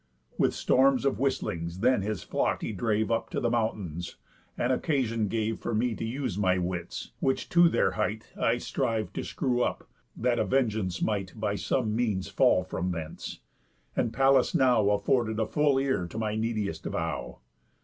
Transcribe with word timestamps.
With 0.39 0.55
storms 0.55 1.05
of 1.05 1.19
whistlings 1.19 1.81
then 1.81 2.01
his 2.01 2.23
flock 2.23 2.63
he 2.63 2.71
drave 2.73 3.11
Up 3.11 3.29
to 3.29 3.39
the 3.39 3.51
mountains; 3.51 4.15
and 4.57 4.73
occasion 4.73 5.27
gave 5.27 5.59
For 5.59 5.75
me 5.75 5.93
to 5.93 6.03
use 6.03 6.39
my 6.39 6.57
wits, 6.57 7.11
which 7.19 7.49
to 7.49 7.69
their 7.69 7.91
height 7.91 8.33
I 8.35 8.55
striv'd 8.55 9.13
to 9.13 9.23
screw 9.23 9.61
up, 9.61 9.87
that 10.17 10.39
a 10.39 10.43
vengeance 10.43 11.03
might 11.03 11.39
By 11.39 11.53
some 11.53 11.95
means 11.95 12.29
fall 12.29 12.63
from 12.63 12.89
thence, 12.89 13.41
and 13.95 14.11
Pallas 14.11 14.55
now 14.55 14.89
Afford 14.89 15.39
a 15.39 15.45
full 15.45 15.77
ear 15.77 16.07
to 16.07 16.17
my 16.17 16.33
neediest 16.35 16.83
vow. 16.87 17.37